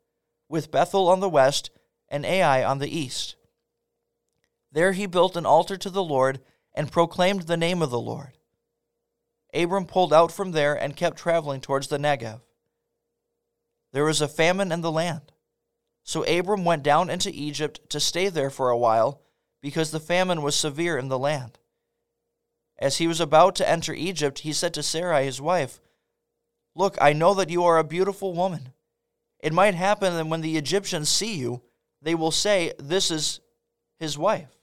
with 0.48 0.70
Bethel 0.70 1.08
on 1.08 1.20
the 1.20 1.28
west 1.28 1.70
and 2.08 2.26
Ai 2.26 2.62
on 2.62 2.78
the 2.78 2.94
east. 2.94 3.36
There 4.70 4.92
he 4.92 5.06
built 5.06 5.36
an 5.36 5.46
altar 5.46 5.78
to 5.78 5.88
the 5.88 6.04
Lord 6.04 6.40
and 6.74 6.92
proclaimed 6.92 7.42
the 7.42 7.56
name 7.56 7.80
of 7.80 7.90
the 7.90 8.00
Lord. 8.00 8.36
Abram 9.54 9.86
pulled 9.86 10.12
out 10.12 10.30
from 10.30 10.52
there 10.52 10.74
and 10.74 10.96
kept 10.96 11.16
traveling 11.16 11.62
towards 11.62 11.88
the 11.88 11.96
Negev. 11.96 12.42
There 13.92 14.04
was 14.04 14.20
a 14.20 14.28
famine 14.28 14.72
in 14.72 14.82
the 14.82 14.92
land. 14.92 15.32
So 16.02 16.24
Abram 16.24 16.64
went 16.64 16.82
down 16.82 17.08
into 17.08 17.30
Egypt 17.32 17.80
to 17.90 17.98
stay 17.98 18.28
there 18.28 18.50
for 18.50 18.68
a 18.68 18.76
while, 18.76 19.22
because 19.62 19.90
the 19.90 19.98
famine 19.98 20.42
was 20.42 20.54
severe 20.54 20.98
in 20.98 21.08
the 21.08 21.18
land. 21.18 21.58
As 22.78 22.98
he 22.98 23.08
was 23.08 23.20
about 23.20 23.56
to 23.56 23.68
enter 23.68 23.94
Egypt, 23.94 24.40
he 24.40 24.52
said 24.52 24.74
to 24.74 24.82
Sarai 24.82 25.24
his 25.24 25.40
wife, 25.40 25.80
Look, 26.76 26.98
I 27.00 27.14
know 27.14 27.32
that 27.34 27.48
you 27.48 27.64
are 27.64 27.78
a 27.78 27.84
beautiful 27.84 28.34
woman. 28.34 28.74
It 29.40 29.54
might 29.54 29.74
happen 29.74 30.14
that 30.14 30.26
when 30.26 30.42
the 30.42 30.58
Egyptians 30.58 31.08
see 31.08 31.34
you, 31.34 31.62
they 32.02 32.14
will 32.14 32.30
say, 32.30 32.74
This 32.78 33.10
is 33.10 33.40
his 33.98 34.18
wife. 34.18 34.54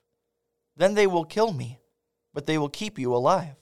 Then 0.78 0.94
they 0.94 1.08
will 1.08 1.26
kill 1.26 1.52
me, 1.52 1.80
but 2.32 2.46
they 2.46 2.60
will 2.60 2.70
keep 2.70 3.00
you 3.00 3.16
alive. 3.16 3.56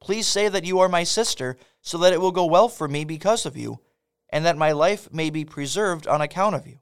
Please 0.00 0.26
say 0.26 0.48
that 0.48 0.64
you 0.64 0.80
are 0.80 0.88
my 0.88 1.04
sister, 1.04 1.58
so 1.82 1.98
that 1.98 2.14
it 2.14 2.20
will 2.20 2.32
go 2.32 2.46
well 2.46 2.68
for 2.68 2.88
me 2.88 3.04
because 3.04 3.44
of 3.44 3.58
you, 3.58 3.78
and 4.30 4.46
that 4.46 4.56
my 4.56 4.72
life 4.72 5.12
may 5.12 5.28
be 5.28 5.44
preserved 5.44 6.06
on 6.06 6.22
account 6.22 6.54
of 6.54 6.66
you. 6.66 6.78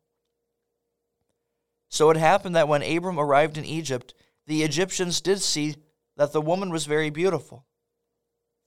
So 1.88 2.08
it 2.10 2.16
happened 2.16 2.54
that 2.54 2.68
when 2.68 2.82
Abram 2.82 3.18
arrived 3.18 3.58
in 3.58 3.64
Egypt, 3.64 4.14
the 4.46 4.62
Egyptians 4.62 5.20
did 5.20 5.42
see 5.42 5.74
that 6.16 6.32
the 6.32 6.40
woman 6.40 6.70
was 6.70 6.86
very 6.86 7.10
beautiful. 7.10 7.66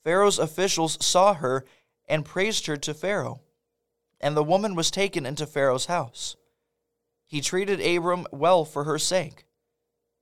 Pharaoh's 0.03 0.39
officials 0.39 1.03
saw 1.03 1.33
her 1.33 1.65
and 2.07 2.25
praised 2.25 2.67
her 2.67 2.77
to 2.77 2.93
Pharaoh, 2.93 3.41
and 4.19 4.35
the 4.35 4.43
woman 4.43 4.75
was 4.75 4.91
taken 4.91 5.25
into 5.25 5.45
Pharaoh's 5.45 5.85
house. 5.87 6.35
He 7.25 7.41
treated 7.41 7.81
Abram 7.81 8.27
well 8.31 8.65
for 8.65 8.83
her 8.83 8.99
sake. 8.99 9.45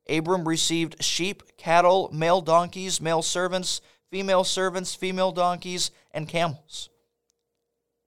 Abram 0.09 0.47
received 0.47 1.03
sheep, 1.03 1.43
cattle, 1.57 2.09
male 2.13 2.41
donkeys, 2.41 2.99
male 2.99 3.21
servants, 3.21 3.81
female 4.09 4.43
servants, 4.43 4.95
female 4.95 5.31
donkeys, 5.31 5.91
and 6.11 6.27
camels. 6.27 6.89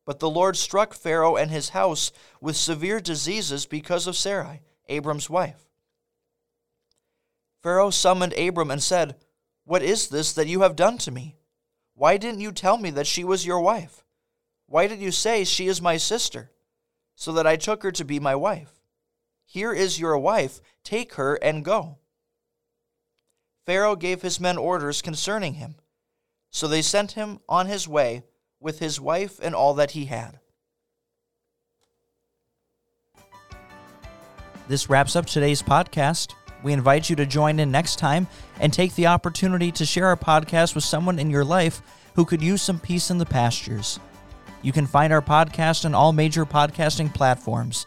But 0.05 0.21
the 0.21 0.31
Lord 0.31 0.57
struck 0.57 0.95
Pharaoh 0.95 1.37
and 1.37 1.51
his 1.51 1.71
house 1.71 2.13
with 2.41 2.57
severe 2.57 3.01
diseases 3.01 3.67
because 3.67 4.07
of 4.07 4.17
Sarai, 4.17 4.63
Abram's 4.89 5.29
wife. 5.29 5.67
Pharaoh 7.63 7.91
summoned 7.91 8.33
Abram 8.35 8.71
and 8.71 8.83
said, 8.83 9.17
What 9.65 9.83
is 9.83 10.09
this 10.09 10.33
that 10.35 10.47
you 10.47 10.61
have 10.61 10.77
done 10.77 10.99
to 10.99 11.11
me? 11.11 11.37
Why 11.97 12.19
didn't 12.19 12.41
you 12.41 12.53
tell 12.53 12.77
me 12.77 12.91
that 12.91 13.07
she 13.07 13.25
was 13.25 13.47
your 13.47 13.61
wife? 13.61 14.05
Why 14.67 14.87
did 14.87 15.01
you 15.01 15.11
say 15.11 15.45
she 15.45 15.67
is 15.67 15.81
my 15.81 15.97
sister, 15.97 16.51
so 17.15 17.33
that 17.33 17.47
I 17.47 17.57
took 17.57 17.83
her 17.83 17.91
to 17.93 18.05
be 18.05 18.21
my 18.21 18.35
wife? 18.35 18.71
Here 19.47 19.73
is 19.73 19.99
your 19.99 20.19
wife, 20.19 20.61
take 20.85 21.15
her 21.15 21.37
and 21.37 21.65
go. 21.65 21.97
Pharaoh 23.65 23.97
gave 23.97 24.21
his 24.21 24.39
men 24.39 24.59
orders 24.59 25.01
concerning 25.01 25.55
him, 25.55 25.77
so 26.51 26.69
they 26.69 26.83
sent 26.83 27.13
him 27.13 27.41
on 27.49 27.67
his 27.67 27.89
way 27.89 28.25
with 28.61 28.79
his 28.79 29.01
wife 29.01 29.41
and 29.43 29.55
all 29.55 29.73
that 29.75 29.93
he 29.93 30.05
had. 30.05 30.39
This 34.69 34.91
wraps 34.91 35.17
up 35.17 35.27
today's 35.27 35.63
podcast. 35.63 36.35
We 36.63 36.73
invite 36.73 37.09
you 37.11 37.17
to 37.17 37.27
join 37.27 37.61
in 37.61 37.71
next 37.71 37.99
time 37.99 38.27
and 38.61 38.73
take 38.73 38.95
the 38.95 39.07
opportunity 39.07 39.71
to 39.73 39.87
share 39.87 40.07
our 40.07 40.17
podcast 40.17 40.75
with 40.75 40.85
someone 40.85 41.19
in 41.19 41.31
your 41.31 41.45
life 41.45 41.83
who 42.15 42.25
could 42.25 42.43
use 42.43 42.63
some 42.63 42.81
peace 42.81 43.11
in 43.11 43.19
the 43.19 43.27
pastures. 43.27 44.01
You 44.63 44.73
can 44.73 44.87
find 44.87 45.13
our 45.13 45.23
podcast 45.23 45.85
on 45.85 45.95
all 45.95 46.13
major 46.13 46.45
podcasting 46.45 47.15
platforms. 47.15 47.87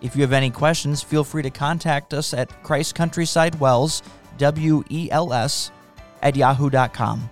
If 0.00 0.16
you 0.16 0.22
have 0.22 0.32
any 0.32 0.50
questions, 0.50 1.02
feel 1.02 1.24
free 1.24 1.42
to 1.42 1.50
contact 1.50 2.12
us 2.14 2.34
at 2.34 2.62
Christ 2.62 2.94
Countryside 2.94 3.60
Wells, 3.60 4.02
W 4.38 4.82
E 4.90 5.10
L 5.10 5.32
S, 5.32 5.70
at 6.22 6.36
yahoo.com. 6.36 7.30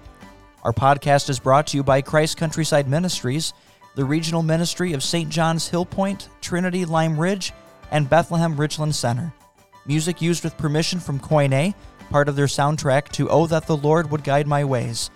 Our 0.62 0.72
podcast 0.72 1.28
is 1.28 1.38
brought 1.38 1.66
to 1.68 1.76
you 1.76 1.82
by 1.82 2.00
Christ 2.00 2.36
Countryside 2.36 2.88
Ministries, 2.88 3.52
the 3.96 4.04
regional 4.04 4.42
ministry 4.42 4.92
of 4.92 5.02
St. 5.02 5.28
John's 5.28 5.68
Hill 5.68 5.84
Point, 5.84 6.28
Trinity 6.40 6.84
Lime 6.84 7.18
Ridge, 7.18 7.52
and 7.90 8.08
Bethlehem 8.08 8.56
Richland 8.56 8.94
Center. 8.94 9.32
Music 9.86 10.22
used 10.22 10.42
with 10.42 10.56
permission 10.56 10.98
from 10.98 11.20
Koine, 11.20 11.74
part 12.08 12.28
of 12.28 12.36
their 12.36 12.46
soundtrack 12.46 13.08
to 13.10 13.28
Oh 13.28 13.46
That 13.46 13.66
the 13.66 13.76
Lord 13.76 14.10
Would 14.10 14.24
Guide 14.24 14.46
My 14.46 14.64
Ways. 14.64 15.10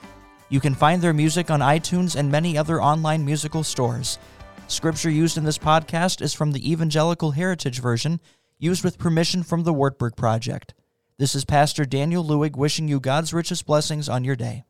You 0.51 0.61
can 0.61 0.75
find 0.75 1.01
their 1.01 1.15
music 1.15 1.51
on 1.51 1.61
iTunes 1.61 2.17
and 2.17 2.31
many 2.31 2.59
other 2.59 2.83
online 2.83 3.25
musical 3.25 3.65
stores. 3.65 4.19
Scripture 4.67 5.09
used 5.09 5.39
in 5.39 5.45
this 5.45 5.57
podcast 5.57 6.21
is 6.21 6.35
from 6.35 6.53
the 6.53 6.71
Evangelical 6.71 7.31
Heritage 7.31 7.81
Version, 7.81 8.21
used 8.59 8.85
with 8.85 8.99
permission 8.99 9.43
from 9.43 9.65
the 9.65 9.73
Wartburg 9.73 10.17
Project. 10.17 10.75
This 11.17 11.35
is 11.35 11.47
Pastor 11.47 11.87
Daniel 11.87 12.23
Lewig 12.23 12.55
wishing 12.55 12.89
you 12.89 13.01
God's 13.01 13.33
richest 13.33 13.65
blessings 13.65 14.09
on 14.09 14.23
your 14.23 14.37
day. 14.37 14.65